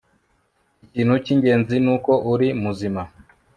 [0.87, 3.01] Ikintu cyingenzi nuko uri muzima